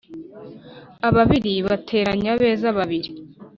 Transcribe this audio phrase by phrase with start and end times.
[1.07, 2.67] Ababiri bateranya abeza.
[2.77, 3.09] Babiri